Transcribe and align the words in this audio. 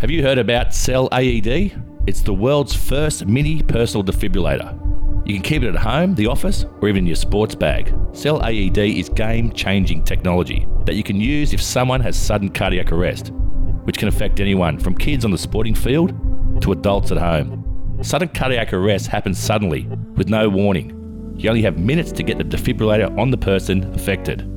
Have 0.00 0.10
you 0.10 0.22
heard 0.22 0.38
about 0.38 0.72
Cell 0.72 1.10
AED? 1.12 1.78
It's 2.06 2.22
the 2.22 2.32
world's 2.32 2.74
first 2.74 3.26
mini 3.26 3.62
personal 3.62 4.02
defibrillator. 4.02 4.74
You 5.28 5.34
can 5.34 5.42
keep 5.42 5.62
it 5.62 5.68
at 5.68 5.76
home, 5.76 6.14
the 6.14 6.26
office, 6.26 6.64
or 6.80 6.88
even 6.88 7.00
in 7.00 7.06
your 7.06 7.16
sports 7.16 7.54
bag. 7.54 7.94
Cell 8.12 8.42
AED 8.42 8.78
is 8.78 9.10
game 9.10 9.52
changing 9.52 10.02
technology 10.04 10.66
that 10.86 10.94
you 10.94 11.02
can 11.02 11.20
use 11.20 11.52
if 11.52 11.60
someone 11.60 12.00
has 12.00 12.18
sudden 12.18 12.48
cardiac 12.48 12.92
arrest, 12.92 13.30
which 13.84 13.98
can 13.98 14.08
affect 14.08 14.40
anyone 14.40 14.78
from 14.78 14.96
kids 14.96 15.26
on 15.26 15.32
the 15.32 15.36
sporting 15.36 15.74
field 15.74 16.14
to 16.62 16.72
adults 16.72 17.12
at 17.12 17.18
home. 17.18 17.98
Sudden 18.02 18.28
cardiac 18.28 18.72
arrest 18.72 19.06
happens 19.06 19.38
suddenly, 19.38 19.82
with 20.16 20.30
no 20.30 20.48
warning. 20.48 21.34
You 21.36 21.50
only 21.50 21.60
have 21.60 21.78
minutes 21.78 22.10
to 22.12 22.22
get 22.22 22.38
the 22.38 22.44
defibrillator 22.44 23.18
on 23.18 23.30
the 23.30 23.36
person 23.36 23.84
affected. 23.92 24.48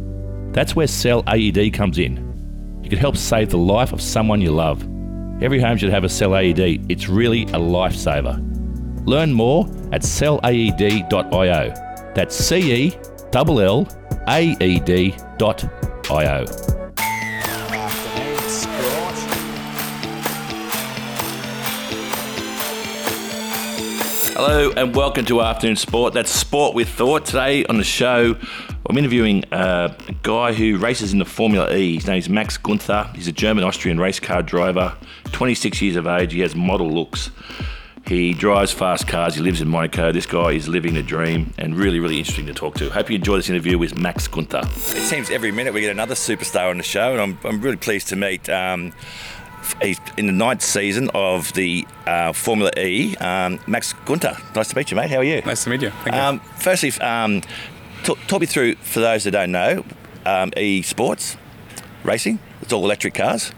That's 0.54 0.74
where 0.74 0.88
Cell 0.88 1.22
AED 1.28 1.74
comes 1.74 2.00
in. 2.00 2.80
You 2.82 2.90
can 2.90 3.00
help 3.00 3.18
save 3.18 3.50
the 3.50 3.58
life 3.58 3.92
of 3.92 4.02
someone 4.02 4.40
you 4.40 4.52
love. 4.52 4.88
Every 5.44 5.60
home 5.60 5.76
should 5.76 5.90
have 5.90 6.06
a 6.06 6.10
Cell 6.10 6.38
AED. 6.38 6.90
It's 6.90 7.10
really 7.10 7.42
a 7.44 7.60
lifesaver. 7.60 8.40
Learn 9.06 9.34
more 9.34 9.66
at 9.92 10.02
cellaed.io. 10.02 11.74
That's 12.16 12.34
C 12.34 12.86
E 12.86 12.98
L 13.36 13.60
L 13.60 13.86
A 14.30 14.56
E 14.62 14.80
D.io. 14.80 15.18
Afternoon 17.74 18.50
sport. 18.50 19.16
Hello 24.38 24.72
and 24.78 24.96
welcome 24.96 25.26
to 25.26 25.42
Afternoon 25.42 25.76
Sport. 25.76 26.14
That's 26.14 26.32
Sport 26.32 26.74
with 26.74 26.88
Thought. 26.88 27.26
Today 27.26 27.66
on 27.66 27.78
the 27.78 27.84
show, 27.84 28.38
I'm 28.90 28.98
interviewing 28.98 29.46
uh, 29.46 29.96
a 30.08 30.14
guy 30.24 30.52
who 30.54 30.78
races 30.78 31.14
in 31.14 31.20
the 31.20 31.26
Formula 31.26 31.74
E. 31.74 31.96
His 31.96 32.06
name 32.06 32.18
is 32.18 32.28
Max 32.30 32.58
Günther. 32.58 33.16
He's 33.16 33.28
a 33.28 33.32
German 33.32 33.64
Austrian 33.64 33.98
race 34.00 34.20
car 34.20 34.44
driver, 34.44 34.94
26 35.32 35.82
years 35.82 35.96
of 35.96 36.06
age. 36.06 36.34
He 36.34 36.42
has 36.42 36.54
model 36.54 36.92
looks. 36.92 37.32
He 38.06 38.34
drives 38.34 38.74
fast 38.74 39.08
cars. 39.08 39.36
He 39.36 39.42
lives 39.42 39.62
in 39.62 39.70
Monaco. 39.70 40.12
This 40.12 40.26
guy 40.26 40.52
is 40.52 40.68
living 40.68 40.96
the 40.96 41.04
dream 41.04 41.54
and 41.58 41.78
really, 41.78 42.02
really 42.02 42.20
interesting 42.20 42.46
to 42.48 42.54
talk 42.54 42.76
to. 42.76 42.90
Hope 42.90 43.10
you 43.10 43.16
enjoy 43.16 43.38
this 43.38 43.50
interview 43.50 43.78
with 43.78 43.98
Max 43.98 44.28
Günther. 44.28 44.66
It 44.66 45.02
seems 45.08 45.30
every 45.30 45.54
minute 45.54 45.74
we 45.74 45.80
get 45.80 45.92
another 45.92 46.16
superstar 46.16 46.70
on 46.70 46.78
the 46.78 46.84
show, 46.84 47.14
and 47.14 47.22
I'm, 47.22 47.40
I'm 47.46 47.62
really 47.62 47.78
pleased 47.78 48.10
to 48.10 48.18
meet. 48.18 48.50
Um, 48.50 48.92
He's 49.82 49.98
in 50.18 50.26
the 50.26 50.34
ninth 50.34 50.62
season 50.62 51.10
of 51.14 51.54
the 51.54 51.88
uh, 52.06 52.34
Formula 52.34 52.70
E. 52.78 53.16
Um, 53.18 53.60
Max 53.66 53.94
Günther, 54.06 54.38
nice 54.56 54.68
to 54.68 54.76
meet 54.76 54.92
you, 54.92 54.98
mate. 54.98 55.10
How 55.10 55.18
are 55.20 55.24
you? 55.24 55.42
Nice 55.46 55.64
to 55.64 55.70
meet 55.70 55.82
you. 55.82 55.90
Thank 55.90 56.16
Um, 56.16 56.40
firstly, 56.58 56.92
um, 57.02 57.42
talk, 58.04 58.20
talk 58.28 58.42
me 58.42 58.46
through, 58.46 58.76
for 58.76 59.00
those 59.00 59.24
that 59.24 59.32
don't 59.32 59.52
know, 59.52 59.84
um, 60.26 60.52
E 60.58 60.82
Sports 60.82 61.38
racing. 62.04 62.40
It's 62.62 62.72
all 62.72 62.84
electric 62.84 63.14
cars. 63.16 63.52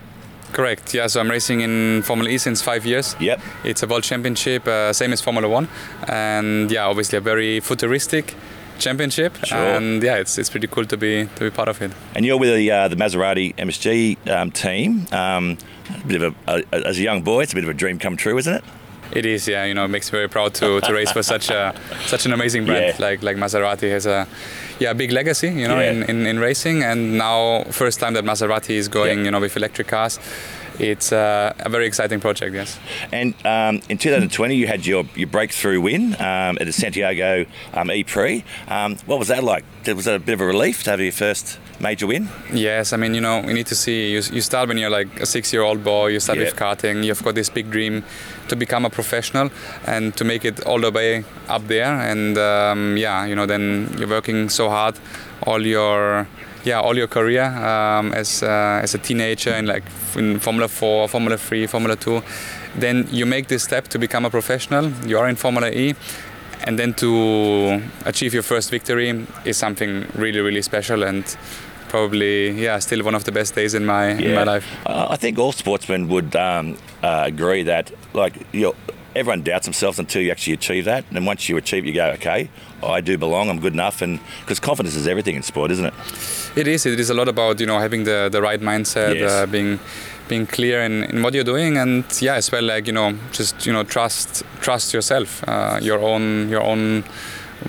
Correct. 0.53 0.93
Yeah. 0.93 1.07
So 1.07 1.19
I'm 1.19 1.29
racing 1.29 1.61
in 1.61 2.01
Formula 2.03 2.29
E 2.29 2.37
since 2.37 2.61
five 2.61 2.85
years. 2.85 3.15
Yep. 3.19 3.41
It's 3.63 3.83
a 3.83 3.87
world 3.87 4.03
championship, 4.03 4.67
uh, 4.67 4.93
same 4.93 5.11
as 5.11 5.21
Formula 5.21 5.49
One, 5.49 5.67
and 6.07 6.71
yeah, 6.71 6.85
obviously 6.85 7.17
a 7.17 7.21
very 7.21 7.59
futuristic 7.59 8.35
championship. 8.79 9.35
Sure. 9.43 9.57
And 9.57 10.01
yeah, 10.01 10.15
it's 10.15 10.37
it's 10.37 10.49
pretty 10.49 10.67
cool 10.67 10.85
to 10.85 10.97
be 10.97 11.27
to 11.35 11.39
be 11.41 11.49
part 11.49 11.67
of 11.67 11.81
it. 11.81 11.91
And 12.15 12.25
you're 12.25 12.39
with 12.39 12.55
the, 12.55 12.71
uh, 12.71 12.87
the 12.87 12.95
Maserati 12.95 13.53
MSG 13.55 14.29
um, 14.29 14.51
team. 14.51 15.07
Um, 15.11 15.57
a 15.89 16.07
bit 16.07 16.21
of 16.21 16.35
a, 16.47 16.63
a, 16.71 16.87
as 16.87 16.97
a 16.97 17.01
young 17.01 17.21
boy, 17.21 17.41
it's 17.43 17.51
a 17.51 17.55
bit 17.55 17.63
of 17.63 17.69
a 17.69 17.73
dream 17.73 17.99
come 17.99 18.15
true, 18.15 18.37
isn't 18.37 18.53
it? 18.53 18.63
It 19.11 19.25
is, 19.25 19.47
yeah. 19.47 19.65
You 19.65 19.73
know, 19.73 19.85
it 19.85 19.89
makes 19.89 20.11
me 20.11 20.17
very 20.17 20.29
proud 20.29 20.53
to, 20.55 20.81
to 20.81 20.93
race 20.93 21.11
for 21.11 21.23
such 21.33 21.49
a 21.49 21.73
such 22.05 22.25
an 22.25 22.33
amazing 22.33 22.65
brand. 22.65 22.95
Yeah. 22.99 23.05
Like 23.05 23.23
like 23.23 23.37
Maserati 23.37 23.89
has 23.91 24.05
a 24.05 24.27
yeah 24.79 24.93
big 24.93 25.11
legacy, 25.11 25.47
you 25.47 25.67
know, 25.67 25.79
Yeah. 25.79 25.91
in, 25.91 26.03
in, 26.03 26.25
in 26.25 26.39
racing. 26.39 26.83
And 26.83 27.17
now 27.17 27.63
first 27.71 27.99
time 27.99 28.13
that 28.15 28.23
Maserati 28.25 28.71
is 28.75 28.87
going, 28.87 29.19
Yeah. 29.19 29.25
you 29.25 29.31
know, 29.31 29.39
with 29.39 29.55
electric 29.57 29.87
cars. 29.87 30.19
It's 30.77 31.13
uh, 31.13 31.53
a 31.59 31.69
very 31.69 31.87
exciting 31.87 32.19
project, 32.19 32.53
yes. 32.53 32.77
And 33.13 33.33
um, 33.45 33.81
in 33.87 33.97
2020, 33.97 34.55
you 34.55 34.67
had 34.67 34.85
your, 34.85 35.05
your 35.15 35.27
breakthrough 35.29 35.79
win 35.79 36.15
um, 36.15 36.57
at 36.59 36.65
the 36.65 36.73
Santiago 36.73 37.45
um, 37.73 37.89
E 37.91 38.03
Prix. 38.03 38.43
Um, 38.67 38.97
what 39.05 39.17
was 39.17 39.29
that 39.29 39.41
like? 39.45 39.63
Was 39.87 40.03
that 40.03 40.15
a 40.15 40.19
bit 40.19 40.33
of 40.33 40.41
a 40.41 40.45
relief 40.45 40.83
to 40.83 40.89
have 40.91 40.99
your 40.99 41.13
first 41.13 41.59
major 41.79 42.07
win? 42.07 42.29
Yes, 42.53 42.93
I 42.93 42.97
mean, 42.97 43.13
you 43.13 43.21
know, 43.21 43.41
you 43.41 43.53
need 43.53 43.67
to 43.67 43.75
see. 43.75 44.11
You, 44.11 44.21
you 44.31 44.41
start 44.41 44.67
when 44.67 44.77
you're 44.77 44.89
like 44.89 45.19
a 45.19 45.25
six-year-old 45.25 45.83
boy. 45.83 46.07
You 46.07 46.19
start 46.19 46.39
with 46.39 46.55
karting. 46.55 47.03
You've 47.03 47.23
got 47.23 47.35
this 47.35 47.49
big 47.49 47.69
dream 47.69 48.03
to 48.47 48.55
become 48.55 48.85
a 48.85 48.89
professional 48.89 49.49
and 49.85 50.15
to 50.17 50.23
make 50.23 50.45
it 50.45 50.65
all 50.65 50.79
the 50.79 50.91
way 50.91 51.23
up 51.47 51.67
there. 51.67 51.93
And 52.11 52.37
um, 52.37 52.97
yeah, 52.97 53.25
you 53.25 53.35
know, 53.35 53.45
then 53.45 53.93
you're 53.97 54.09
working 54.09 54.49
so 54.49 54.69
hard 54.69 54.95
all 55.43 55.65
your 55.65 56.27
yeah 56.63 56.79
all 56.79 56.97
your 56.97 57.07
career 57.07 57.43
um, 57.43 58.13
as 58.13 58.43
uh, 58.43 58.79
as 58.81 58.95
a 58.95 58.97
teenager 58.97 59.53
in 59.53 59.65
like 59.65 59.83
in 60.15 60.39
Formula 60.39 60.67
Four, 60.67 61.07
Formula 61.07 61.37
Three, 61.37 61.67
Formula 61.67 61.95
Two. 61.95 62.21
Then 62.75 63.07
you 63.11 63.25
make 63.25 63.47
this 63.47 63.63
step 63.63 63.87
to 63.89 63.99
become 63.99 64.25
a 64.25 64.29
professional. 64.29 64.91
You 65.07 65.19
are 65.19 65.29
in 65.29 65.35
Formula 65.35 65.69
E. 65.69 65.95
And 66.65 66.77
then 66.79 66.93
to 66.95 67.81
achieve 68.05 68.33
your 68.33 68.43
first 68.43 68.71
victory 68.71 69.25
is 69.45 69.57
something 69.57 70.07
really, 70.15 70.39
really 70.41 70.61
special, 70.61 71.03
and 71.03 71.23
probably 71.87 72.49
yeah 72.63 72.79
still 72.79 73.03
one 73.05 73.15
of 73.15 73.23
the 73.23 73.31
best 73.31 73.53
days 73.55 73.73
in 73.75 73.85
my 73.85 74.07
in 74.09 74.33
my 74.33 74.43
life 74.43 74.65
I 74.87 75.15
think 75.17 75.37
all 75.37 75.51
sportsmen 75.51 76.07
would 76.09 76.35
um, 76.35 76.77
uh, 77.03 77.23
agree 77.27 77.63
that, 77.63 77.91
like, 78.13 78.33
you 78.51 78.61
know, 78.61 78.75
everyone 79.15 79.43
doubts 79.43 79.65
themselves 79.65 79.99
until 79.99 80.21
you 80.21 80.31
actually 80.31 80.53
achieve 80.53 80.85
that. 80.85 81.05
And 81.07 81.15
then 81.15 81.25
once 81.25 81.47
you 81.47 81.55
achieve, 81.57 81.83
it, 81.85 81.87
you 81.87 81.93
go, 81.93 82.07
okay, 82.11 82.49
I 82.83 83.01
do 83.01 83.17
belong. 83.17 83.49
I'm 83.49 83.59
good 83.59 83.73
enough. 83.73 84.01
And 84.01 84.19
because 84.41 84.59
confidence 84.59 84.95
is 84.95 85.07
everything 85.07 85.35
in 85.35 85.43
sport, 85.43 85.71
isn't 85.71 85.85
it? 85.85 85.93
it 86.55 86.67
is 86.67 86.85
it 86.85 86.99
is 86.99 87.09
a 87.09 87.13
lot 87.13 87.27
about 87.27 87.59
you 87.59 87.65
know 87.65 87.79
having 87.79 88.03
the 88.05 88.29
the 88.31 88.41
right 88.41 88.61
mindset 88.61 89.15
Yes. 89.19 89.31
uh, 89.31 89.45
being 89.45 89.79
being 90.27 90.47
clear 90.47 90.81
in, 90.81 91.03
in 91.03 91.21
what 91.21 91.33
you're 91.33 91.43
doing 91.43 91.77
and 91.77 92.03
yeah 92.21 92.35
as 92.35 92.51
well 92.51 92.63
like 92.63 92.87
you 92.87 92.93
know 92.93 93.13
just 93.31 93.65
you 93.65 93.73
know 93.73 93.83
trust 93.83 94.43
trust 94.61 94.93
yourself 94.93 95.43
uh, 95.47 95.79
your 95.81 95.99
own 95.99 96.49
your 96.49 96.61
own 96.63 97.03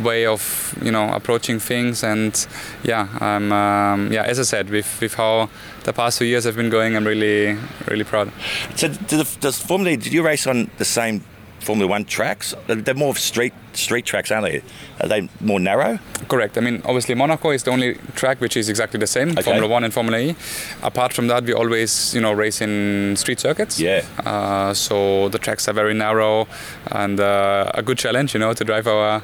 way 0.01 0.27
of 0.27 0.77
you 0.83 0.91
know 0.91 1.13
approaching 1.13 1.59
things 1.59 2.03
and 2.03 2.47
yeah 2.83 3.09
um, 3.21 4.13
yeah 4.13 4.23
as 4.23 4.39
I 4.39 4.43
said 4.43 4.71
with 4.71 5.01
with 5.01 5.15
how 5.15 5.49
the 5.85 5.93
past 5.93 6.19
few 6.19 6.27
years 6.27 6.45
have 6.45 6.57
been 6.57 6.71
going 6.71 6.97
I'm 6.97 7.07
really 7.07 7.57
really 7.87 8.05
proud 8.05 8.33
So, 8.75 8.89
the, 8.89 9.27
does 9.41 9.61
Formula? 9.61 9.97
Did 9.97 10.13
you 10.13 10.25
race 10.25 10.47
on 10.47 10.71
the 10.79 10.85
same 10.85 11.23
Formula 11.67 11.89
One 11.91 12.05
tracks? 12.05 12.55
They're 12.69 12.95
more 12.95 13.11
of 13.11 13.19
street 13.19 13.53
street 13.73 14.07
tracks, 14.07 14.31
aren't 14.31 14.47
they? 14.47 14.63
Are 15.01 15.09
they 15.09 15.29
more 15.41 15.61
narrow? 15.61 15.99
Correct. 16.29 16.57
I 16.57 16.61
mean, 16.61 16.81
obviously 16.85 17.15
Monaco 17.15 17.51
is 17.51 17.63
the 17.65 17.71
only 17.71 17.95
track 18.15 18.41
which 18.41 18.57
is 18.57 18.69
exactly 18.69 18.99
the 18.99 19.07
same, 19.07 19.31
Okay. 19.31 19.43
Formula 19.43 19.69
One 19.69 19.85
and 19.85 19.93
Formula 19.93 20.19
E. 20.19 20.35
Apart 20.83 21.13
from 21.13 21.27
that, 21.29 21.45
we 21.45 21.53
always, 21.53 22.15
you 22.15 22.21
know, 22.21 22.33
race 22.33 22.61
in 22.61 23.15
street 23.17 23.41
circuits. 23.41 23.79
Yeah. 23.79 24.03
Uh, 24.25 24.73
so 24.73 25.29
the 25.29 25.39
tracks 25.39 25.69
are 25.69 25.75
very 25.75 25.95
narrow 25.95 26.47
and 26.93 27.21
uh, 27.21 27.71
a 27.75 27.83
good 27.83 27.99
challenge, 27.99 28.33
you 28.35 28.41
know, 28.41 28.55
to 28.55 28.65
drive 28.65 28.87
our 28.87 29.23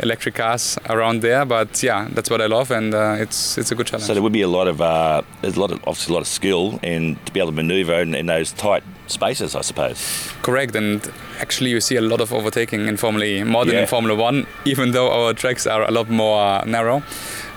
electric 0.00 0.34
cars 0.34 0.76
around 0.90 1.22
there. 1.22 1.44
But 1.46 1.82
yeah, 1.82 2.08
that's 2.12 2.28
what 2.28 2.40
I 2.40 2.46
love, 2.46 2.70
and 2.70 2.92
uh, 2.94 3.16
it's 3.24 3.56
it's 3.58 3.70
a 3.72 3.74
good 3.74 3.86
challenge. 3.86 4.06
So 4.06 4.14
there 4.14 4.22
would 4.22 4.32
be 4.32 4.42
a 4.42 4.48
lot 4.58 4.68
of 4.68 4.80
uh, 4.80 5.22
there's 5.40 5.56
a 5.56 5.60
lot 5.60 5.70
of 5.70 5.78
obviously 5.86 6.12
a 6.12 6.14
lot 6.14 6.22
of 6.22 6.28
skill 6.28 6.78
in 6.82 7.16
to 7.24 7.32
be 7.32 7.40
able 7.40 7.50
to 7.50 7.56
manoeuvre 7.56 8.00
in, 8.02 8.14
in 8.14 8.26
those 8.26 8.52
tight 8.52 8.82
spaces, 9.06 9.54
I 9.54 9.60
suppose. 9.62 10.32
Correct, 10.42 10.74
and 10.76 11.00
actually 11.40 11.70
you 11.70 11.80
see 11.80 11.96
a 11.96 12.00
lot 12.00 12.20
of 12.20 12.32
overtaking 12.32 12.86
in 12.88 12.96
Formula 12.96 13.24
E, 13.26 13.44
more 13.44 13.64
than 13.64 13.74
Yeah. 13.74 13.80
in 13.82 13.86
Formula 13.86 14.14
One, 14.14 14.46
even 14.64 14.92
though 14.92 15.10
our 15.10 15.34
tracks 15.34 15.66
are 15.66 15.82
a 15.82 15.90
lot 15.90 16.08
more 16.08 16.40
uh, 16.42 16.64
narrow. 16.64 17.02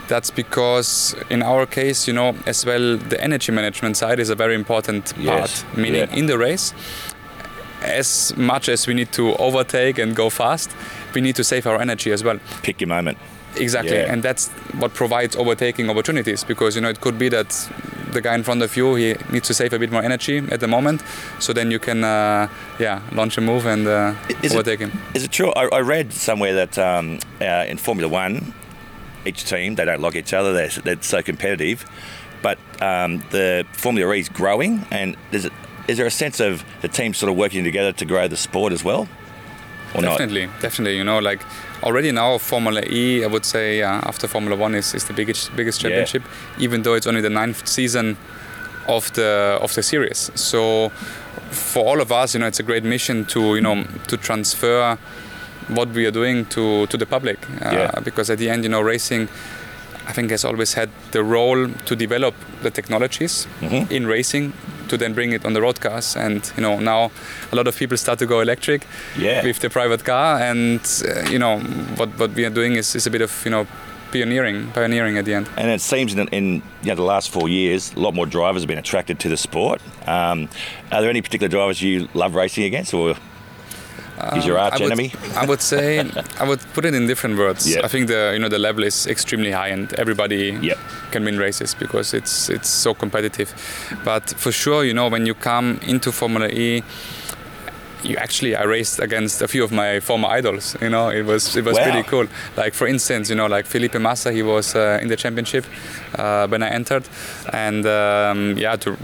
That's 0.07 0.31
because 0.31 1.15
in 1.29 1.43
our 1.43 1.65
case, 1.65 2.07
you 2.07 2.13
know, 2.13 2.35
as 2.45 2.65
well, 2.65 2.97
the 2.97 3.21
energy 3.21 3.51
management 3.51 3.97
side 3.97 4.19
is 4.19 4.29
a 4.29 4.35
very 4.35 4.55
important 4.55 5.13
Yes, 5.19 5.63
part. 5.63 5.77
Meaning, 5.77 6.07
yeah. 6.09 6.15
in 6.15 6.27
the 6.27 6.37
race, 6.37 6.73
as 7.81 8.35
much 8.37 8.69
as 8.69 8.87
we 8.87 8.93
need 8.93 9.11
to 9.13 9.35
overtake 9.35 9.99
and 9.99 10.15
go 10.15 10.29
fast, 10.29 10.71
we 11.13 11.21
need 11.21 11.35
to 11.35 11.43
save 11.43 11.67
our 11.67 11.79
energy 11.81 12.11
as 12.11 12.23
well. 12.23 12.39
Pick 12.63 12.81
your 12.81 12.87
moment. 12.87 13.17
Exactly, 13.55 13.97
Yeah. 13.97 14.11
and 14.13 14.23
that's 14.23 14.49
what 14.79 14.93
provides 14.93 15.35
overtaking 15.35 15.89
opportunities 15.89 16.43
because 16.43 16.75
you 16.75 16.81
know 16.81 16.89
it 16.89 17.01
could 17.01 17.17
be 17.17 17.29
that 17.29 17.69
the 18.17 18.21
guy 18.29 18.35
in 18.35 18.43
front 18.43 18.61
of 18.63 18.75
you 18.77 18.95
he 18.95 19.15
needs 19.31 19.47
to 19.47 19.53
save 19.53 19.71
a 19.73 19.79
bit 19.79 19.91
more 19.91 20.03
energy 20.03 20.37
at 20.51 20.59
the 20.59 20.67
moment, 20.67 21.01
so 21.39 21.53
then 21.53 21.71
you 21.71 21.79
can 21.79 22.03
uh, 22.03 22.47
yeah 22.79 23.01
launch 23.11 23.37
a 23.37 23.41
move 23.41 23.65
and 23.73 23.87
uh, 23.87 24.13
Is 24.43 24.51
it- 24.51 24.57
overtake 24.57 24.79
him. 24.85 24.91
Is 25.13 25.23
it 25.23 25.31
true? 25.31 25.51
I, 25.55 25.63
I 25.79 25.81
read 25.81 26.11
somewhere 26.13 26.53
that 26.55 26.77
um, 26.77 27.19
uh, 27.41 27.71
in 27.71 27.77
Formula 27.77 28.07
One, 28.11 28.53
each 29.25 29.45
team 29.45 29.75
they 29.75 29.85
don't 29.85 30.01
like 30.01 30.15
each 30.15 30.33
other. 30.33 30.51
They're, 30.53 30.81
they're 30.83 31.01
so 31.01 31.21
competitive, 31.21 31.85
but 32.41 32.57
um, 32.81 33.23
the 33.31 33.65
Formula 33.73 34.13
E 34.13 34.19
is 34.19 34.29
growing, 34.29 34.85
and 34.91 35.15
is 35.31 35.45
it 35.45 35.53
is 35.87 35.97
there 35.97 36.07
a 36.07 36.11
sense 36.11 36.39
of 36.41 36.63
the 36.81 36.87
team 36.89 37.13
sort 37.13 37.31
of 37.31 37.37
working 37.37 37.63
together 37.63 37.93
to 37.93 38.05
grow 38.05 38.27
the 38.27 38.35
sport 38.37 38.73
as 38.73 38.83
well, 38.83 39.07
or 39.97 40.01
not? 40.01 40.17
Definitely, 40.17 40.49
definitely. 40.61 40.97
You 40.97 41.03
know, 41.03 41.19
like 41.19 41.41
already 41.83 42.11
now 42.11 42.37
Formula 42.37 42.81
E, 42.89 43.23
I 43.23 43.27
would 43.27 43.45
say 43.45 43.79
yeah, 43.79 44.01
after 44.05 44.27
Formula 44.27 44.55
One 44.55 44.75
is, 44.77 44.93
is 44.93 45.03
the 45.05 45.13
biggest 45.13 45.55
biggest 45.55 45.81
Yeah. 45.81 45.89
championship, 45.89 46.23
even 46.59 46.83
though 46.83 46.93
it's 46.95 47.07
only 47.07 47.21
the 47.21 47.29
ninth 47.29 47.67
season 47.67 48.17
of 48.87 49.11
the 49.13 49.57
of 49.61 49.73
the 49.73 49.83
series. 49.83 50.31
So 50.35 50.89
for 51.51 51.85
all 51.85 52.01
of 52.01 52.11
us, 52.11 52.33
you 52.33 52.39
know, 52.39 52.47
it's 52.47 52.59
a 52.59 52.63
great 52.63 52.83
mission 52.83 53.25
to 53.25 53.39
you 53.55 53.61
know 53.61 53.83
to 54.07 54.17
transfer 54.17 54.97
what 55.67 55.89
we 55.89 56.05
are 56.05 56.11
doing 56.11 56.45
to 56.45 56.85
to 56.87 56.97
the 56.97 57.05
public, 57.05 57.37
uh, 57.61 57.71
Yeah. 57.71 57.99
because 58.03 58.29
at 58.33 58.37
the 58.39 58.49
end, 58.49 58.63
you 58.63 58.69
know, 58.69 58.81
racing. 58.81 59.27
I 60.09 60.13
think 60.13 60.31
has 60.31 60.45
always 60.45 60.73
had 60.73 60.89
the 61.11 61.21
role 61.21 61.67
to 61.85 61.95
develop 61.95 62.33
the 62.63 62.71
technologies 62.71 63.45
Mhm. 63.61 63.91
in 63.91 64.07
racing, 64.07 64.53
to 64.87 64.97
then 64.97 65.13
bring 65.13 65.33
it 65.33 65.45
on 65.45 65.53
the 65.53 65.61
road 65.61 65.79
cars. 65.79 66.15
And 66.15 66.51
you 66.57 66.61
know 66.63 66.79
now 66.79 67.11
a 67.51 67.55
lot 67.55 67.67
of 67.67 67.75
people 67.77 67.97
start 67.97 68.19
to 68.19 68.25
go 68.25 68.39
electric 68.41 68.81
Yeah. 69.17 69.43
with 69.43 69.59
the 69.59 69.69
private 69.69 70.03
car. 70.03 70.39
And 70.41 70.79
uh, 71.05 71.29
you 71.29 71.39
know 71.39 71.59
what 71.97 72.09
what 72.19 72.33
we 72.35 72.45
are 72.45 72.53
doing 72.53 72.75
is, 72.77 72.95
is 72.95 73.07
a 73.07 73.11
bit 73.11 73.21
of 73.21 73.45
you 73.45 73.51
know 73.51 73.65
pioneering 74.11 74.71
pioneering 74.73 75.17
at 75.17 75.25
the 75.25 75.33
end. 75.33 75.49
And 75.57 75.69
it 75.69 75.81
seems 75.81 76.13
in, 76.13 76.27
in 76.29 76.61
you 76.81 76.89
know, 76.89 76.95
the 76.95 77.03
last 77.03 77.29
four 77.29 77.49
years, 77.49 77.93
a 77.93 77.99
lot 77.99 78.13
more 78.13 78.25
drivers 78.25 78.61
have 78.61 78.67
been 78.67 78.77
attracted 78.77 79.19
to 79.19 79.29
the 79.29 79.37
sport. 79.37 79.81
Um, 80.07 80.47
are 80.91 81.01
there 81.01 81.09
any 81.09 81.21
particular 81.21 81.49
drivers 81.49 81.81
you 81.81 82.07
love 82.13 82.33
racing 82.35 82.63
against, 82.63 82.93
or 82.93 83.15
is 84.35 84.45
your 84.45 84.57
um, 84.57 84.65
arch 84.65 84.73
I 84.73 84.83
would, 84.83 84.91
enemy? 84.91 85.13
I 85.35 85.45
would 85.45 85.61
say 85.61 85.99
I 86.39 86.43
would 86.47 86.59
put 86.73 86.85
it 86.85 86.93
in 86.93 87.07
different 87.07 87.37
words. 87.37 87.65
Yeah. 87.67 87.81
I 87.83 87.87
think 87.87 88.07
the 88.07 88.31
you 88.33 88.39
know 88.39 88.49
the 88.49 88.59
level 88.59 88.83
is 88.83 89.07
extremely 89.07 89.51
high 89.51 89.67
and 89.69 89.93
everybody 89.93 90.57
Yep. 90.61 90.77
can 91.11 91.23
win 91.25 91.37
races 91.37 91.73
because 91.75 92.13
it's 92.17 92.49
it's 92.49 92.69
so 92.69 92.93
competitive. 92.93 93.53
But 94.03 94.29
for 94.37 94.51
sure, 94.51 94.83
you 94.83 94.93
know 94.93 95.07
when 95.09 95.25
you 95.25 95.33
come 95.35 95.79
into 95.87 96.11
Formula 96.11 96.47
E. 96.49 96.83
You 98.03 98.15
actually, 98.17 98.55
I 98.55 98.63
raced 98.63 98.99
against 98.99 99.41
a 99.41 99.47
few 99.47 99.63
of 99.63 99.71
my 99.71 99.99
former 99.99 100.27
idols. 100.27 100.75
You 100.81 100.89
know, 100.89 101.09
it 101.09 101.25
was 101.25 101.55
it 101.55 101.65
was 101.65 101.75
Wow. 101.77 101.83
pretty 101.83 102.03
cool. 102.07 102.27
Like 102.55 102.73
for 102.73 102.87
instance, 102.87 103.29
you 103.29 103.35
know, 103.35 103.47
like 103.47 103.65
Felipe 103.65 103.95
Massa, 103.99 104.31
he 104.31 104.43
was 104.43 104.75
uh, 104.75 104.99
in 105.01 105.07
the 105.07 105.15
championship 105.15 105.65
uh, 106.15 106.47
when 106.47 106.61
I 106.61 106.69
entered, 106.69 107.03
and 107.53 107.85
um, 107.87 108.55
yeah, 108.57 108.75
to 108.77 108.95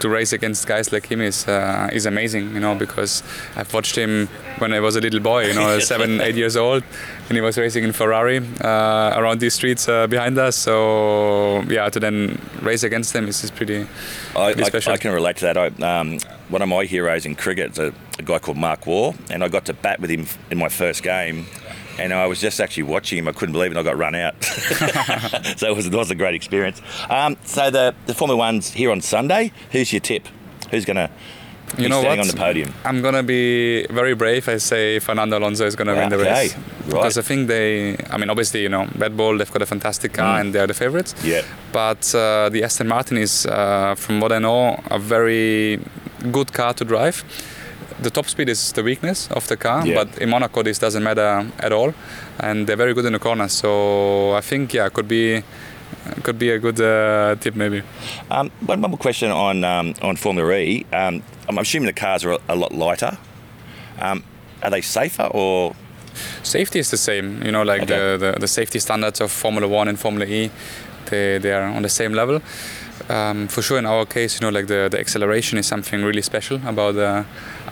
to 0.00 0.08
race 0.10 0.34
against 0.34 0.66
guys 0.66 0.92
like 0.92 1.06
him 1.10 1.20
is 1.22 1.48
uh, 1.48 1.88
is 1.92 2.04
amazing. 2.06 2.52
You 2.54 2.60
know, 2.60 2.74
because 2.74 3.22
I've 3.56 3.72
watched 3.72 3.96
him 3.96 4.28
when 4.58 4.72
I 4.74 4.80
was 4.80 4.96
a 4.96 5.00
little 5.00 5.20
boy. 5.20 5.46
You 5.46 5.54
know, 5.54 5.78
seven, 5.92 6.20
eight 6.20 6.36
years 6.36 6.56
old, 6.56 6.82
and 7.28 7.36
he 7.36 7.40
was 7.40 7.56
racing 7.56 7.84
in 7.84 7.92
Ferrari 7.92 8.38
uh, 8.62 9.14
around 9.18 9.40
these 9.40 9.54
streets 9.54 9.88
uh, 9.88 10.06
behind 10.08 10.36
us. 10.38 10.56
So 10.56 11.62
yeah, 11.68 11.88
to 11.88 11.98
then 11.98 12.38
race 12.60 12.82
against 12.82 13.12
them 13.14 13.28
is, 13.28 13.42
is 13.44 13.50
pretty. 13.50 13.86
I, 14.36 14.52
pretty 14.52 14.62
I, 14.64 14.68
special. 14.68 14.92
I 14.92 14.98
can 14.98 15.12
relate 15.14 15.36
to 15.38 15.44
that. 15.46 15.56
I, 15.56 15.66
um, 16.00 16.18
one 16.48 16.62
of 16.62 16.68
my 16.68 16.84
heroes 16.84 17.26
in 17.26 17.34
cricket 17.34 17.72
is 17.72 17.78
a, 17.78 17.92
a 18.18 18.22
guy 18.22 18.38
called 18.38 18.56
Mark 18.56 18.86
Waugh, 18.86 19.14
and 19.30 19.42
I 19.42 19.48
got 19.48 19.64
to 19.66 19.72
bat 19.74 20.00
with 20.00 20.10
him 20.10 20.26
in 20.50 20.58
my 20.58 20.68
first 20.68 21.02
game. 21.02 21.46
And 21.98 22.12
I 22.12 22.26
was 22.26 22.40
just 22.42 22.60
actually 22.60 22.82
watching 22.82 23.16
him. 23.18 23.26
I 23.26 23.32
couldn't 23.32 23.54
believe 23.54 23.70
it. 23.72 23.76
I 23.78 23.82
got 23.82 23.96
run 23.96 24.14
out. 24.14 24.34
so 24.44 25.66
it 25.70 25.74
was, 25.76 25.86
it 25.86 25.94
was 25.94 26.10
a 26.10 26.14
great 26.14 26.34
experience. 26.34 26.82
Um, 27.08 27.36
so 27.44 27.70
the, 27.70 27.94
the 28.04 28.12
Formula 28.14 28.36
One's 28.36 28.70
here 28.72 28.90
on 28.90 29.00
Sunday. 29.00 29.50
Who's 29.72 29.92
your 29.94 30.00
tip? 30.00 30.28
Who's 30.70 30.84
going 30.84 30.96
to 30.96 31.10
be 31.76 31.84
You 31.84 31.88
know 31.88 32.00
standing 32.02 32.18
what? 32.18 32.28
on 32.28 32.34
the 32.36 32.40
podium? 32.42 32.74
I'm 32.84 33.00
gonna 33.02 33.22
be 33.22 33.86
very 33.88 34.14
brave. 34.14 34.46
I 34.48 34.58
say 34.58 34.98
Fernando 35.00 35.38
Alonso 35.38 35.64
is 35.66 35.74
gonna 35.74 35.94
win 35.94 36.10
the 36.10 36.16
Okay, 36.16 36.30
race 36.30 36.54
right. 36.56 36.86
because 36.86 37.18
I 37.18 37.22
think 37.22 37.48
they. 37.48 37.96
I 38.10 38.18
mean, 38.18 38.30
obviously, 38.30 38.62
you 38.62 38.68
know, 38.68 38.86
Red 38.96 39.16
Bull 39.16 39.36
they've 39.38 39.50
got 39.50 39.62
a 39.62 39.66
fantastic 39.66 40.12
car 40.12 40.36
Mm. 40.36 40.40
and 40.42 40.54
they're 40.54 40.66
the 40.68 40.74
favorites. 40.74 41.14
Yeah. 41.24 41.42
But 41.72 42.14
uh, 42.14 42.50
the 42.50 42.62
Aston 42.62 42.86
Martin 42.88 43.16
is, 43.16 43.46
uh, 43.46 43.94
from 43.96 44.20
what 44.20 44.30
I 44.32 44.38
know, 44.38 44.80
a 44.90 44.98
very 44.98 45.80
good 46.32 46.52
car 46.52 46.74
to 46.74 46.84
drive. 46.84 47.24
The 48.02 48.10
top 48.10 48.26
speed 48.26 48.48
is 48.48 48.72
the 48.72 48.82
weakness 48.82 49.28
of 49.30 49.46
the 49.48 49.56
car, 49.56 49.86
Yeah. 49.86 50.04
but 50.04 50.18
in 50.22 50.28
Monaco 50.30 50.62
this 50.62 50.78
doesn't 50.78 51.02
matter 51.02 51.46
at 51.58 51.72
all, 51.72 51.94
and 52.40 52.66
they're 52.66 52.76
very 52.76 52.94
good 52.94 53.06
in 53.06 53.12
the 53.12 53.18
corner. 53.18 53.48
So 53.48 54.32
I 54.38 54.40
think 54.40 54.74
yeah, 54.74 54.88
could 54.90 55.08
be 55.08 55.42
could 56.22 56.38
be 56.38 56.50
a 56.50 56.58
good 56.58 56.80
uh, 56.80 57.36
tip 57.40 57.54
maybe. 57.56 57.82
Um, 58.30 58.50
one, 58.66 58.80
one 58.82 58.90
more 58.90 58.98
question 58.98 59.30
on 59.30 59.64
um, 59.64 59.94
on 60.02 60.16
Formula 60.16 60.52
E. 60.54 60.84
Um, 60.92 61.22
I'm 61.48 61.58
assuming 61.58 61.86
the 61.86 62.00
cars 62.00 62.24
are 62.24 62.32
a, 62.32 62.38
a 62.48 62.54
lot 62.54 62.72
lighter. 62.72 63.16
Um, 64.00 64.22
are 64.62 64.70
they 64.70 64.82
safer 64.82 65.28
or 65.32 65.74
Safety 66.42 66.78
is 66.78 66.90
the 66.90 66.96
same, 66.96 67.42
you 67.44 67.52
know, 67.52 67.62
like 67.62 67.82
Okay. 67.82 67.94
the, 67.94 68.32
the, 68.32 68.40
the 68.40 68.48
safety 68.48 68.78
standards 68.78 69.20
of 69.20 69.30
Formula 69.30 69.68
One 69.68 69.86
and 69.86 69.98
Formula 70.00 70.24
E, 70.26 70.50
they, 71.10 71.36
they 71.38 71.52
are 71.52 71.64
on 71.64 71.82
the 71.82 71.90
same 71.90 72.14
level. 72.14 72.40
Um, 73.08 73.48
for 73.48 73.62
sure, 73.62 73.78
in 73.78 73.86
our 73.86 74.04
case, 74.06 74.40
you 74.40 74.46
know, 74.46 74.50
like 74.58 74.66
the, 74.66 74.88
the 74.90 74.98
acceleration 74.98 75.58
is 75.58 75.66
something 75.66 76.02
really 76.04 76.22
special 76.22 76.60
about 76.66 76.96
uh, 76.96 77.22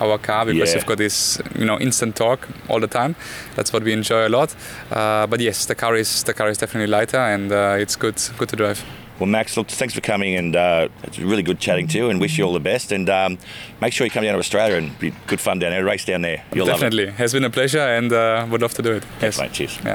our 0.00 0.19
car 0.19 0.44
because 0.47 0.71
Yeah. 0.71 0.76
you've 0.76 0.87
got 0.87 0.99
this, 0.99 1.41
you 1.59 1.65
know, 1.65 1.79
instant 1.81 2.17
torque 2.17 2.49
all 2.69 2.81
the 2.81 2.87
time. 2.87 3.15
That's 3.56 3.73
what 3.73 3.82
we 3.82 3.93
enjoy 3.93 4.26
a 4.26 4.29
lot. 4.29 4.55
Uh, 4.91 5.26
but 5.26 5.41
yes, 5.41 5.67
the 5.67 5.75
car 5.75 5.97
is 5.97 6.23
the 6.25 6.35
car 6.35 6.49
is 6.49 6.59
definitely 6.59 6.87
lighter 6.99 7.19
and 7.19 7.50
uh, 7.53 7.76
it's 7.82 7.97
good 7.97 8.21
good 8.38 8.49
to 8.50 8.56
drive. 8.56 8.82
Well, 9.21 9.29
Max, 9.31 9.56
look, 9.56 9.69
thanks 9.69 9.94
for 9.94 10.00
coming, 10.00 10.35
and 10.35 10.56
uh, 10.56 10.88
it's 11.05 11.21
really 11.21 11.44
good 11.44 11.61
chatting 11.61 11.87
to 11.88 11.99
you, 11.99 12.11
and 12.11 12.21
wish 12.21 12.37
you 12.37 12.44
all 12.44 12.53
the 12.53 12.59
best. 12.59 12.91
And 12.91 13.09
um, 13.09 13.38
make 13.81 13.93
sure 13.93 14.05
you 14.05 14.11
come 14.11 14.25
down 14.25 14.32
to 14.32 14.41
Australia 14.41 14.76
and 14.76 14.99
be 14.99 15.12
good 15.29 15.41
fun 15.41 15.61
down 15.61 15.71
there, 15.71 15.85
race 15.85 16.05
down 16.05 16.23
there. 16.23 16.43
You'll 16.53 16.67
definitely, 16.67 17.11
has 17.12 17.32
been 17.32 17.44
a 17.44 17.50
pleasure 17.50 17.79
and 17.79 18.12
uh, 18.12 18.44
would 18.50 18.61
love 18.61 18.75
to 18.75 18.82
do 18.82 18.93
it. 18.94 19.05
love 19.23 19.23
it. 19.23 19.38
Mate. 19.38 19.53
Cheers. 19.53 19.79
Yeah. 19.85 19.94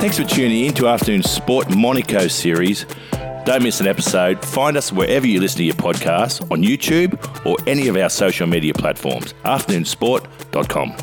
Thanks 0.00 0.18
for 0.18 0.24
tuning 0.24 0.64
in 0.66 0.74
to 0.74 0.88
Afternoon 0.88 1.22
Sport 1.22 1.70
Monaco 1.76 2.26
series. 2.26 2.86
Don't 3.44 3.62
miss 3.62 3.80
an 3.80 3.86
episode. 3.86 4.44
Find 4.44 4.76
us 4.76 4.92
wherever 4.92 5.26
you 5.26 5.40
listen 5.40 5.58
to 5.58 5.64
your 5.64 5.74
podcasts 5.74 6.42
on 6.50 6.62
YouTube 6.62 7.46
or 7.46 7.56
any 7.66 7.88
of 7.88 7.96
our 7.96 8.10
social 8.10 8.46
media 8.46 8.74
platforms. 8.74 9.32
AfternoonSport.com. 9.44 10.94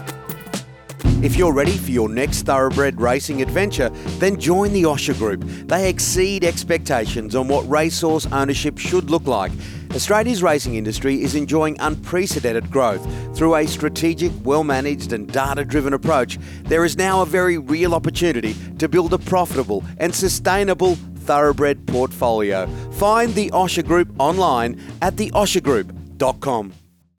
If 1.23 1.35
you're 1.35 1.51
ready 1.51 1.75
for 1.75 1.89
your 1.89 2.09
next 2.09 2.43
thoroughbred 2.43 3.01
racing 3.01 3.41
adventure, 3.41 3.89
then 4.19 4.39
join 4.39 4.71
the 4.71 4.83
Osher 4.83 5.17
Group. 5.17 5.41
They 5.67 5.89
exceed 5.89 6.43
expectations 6.43 7.33
on 7.33 7.47
what 7.47 7.67
racehorse 7.67 8.27
ownership 8.27 8.77
should 8.77 9.09
look 9.09 9.25
like. 9.25 9.51
Australia's 9.95 10.43
racing 10.43 10.75
industry 10.75 11.23
is 11.23 11.33
enjoying 11.33 11.75
unprecedented 11.79 12.69
growth. 12.69 13.03
Through 13.35 13.55
a 13.55 13.65
strategic, 13.65 14.31
well 14.43 14.63
managed, 14.63 15.11
and 15.11 15.27
data 15.27 15.65
driven 15.65 15.93
approach, 15.93 16.37
there 16.65 16.85
is 16.85 16.97
now 16.97 17.23
a 17.23 17.25
very 17.25 17.57
real 17.57 17.95
opportunity 17.95 18.55
to 18.77 18.87
build 18.87 19.11
a 19.11 19.17
profitable 19.17 19.83
and 19.97 20.13
sustainable 20.13 20.99
thoroughbred 21.27 21.85
portfolio. 21.85 22.65
Find 22.94 23.35
the 23.35 23.51
Osher 23.51 23.85
Group 23.85 24.09
online 24.18 24.81
at 25.01 25.15
theoshergroup.com. 25.15 26.86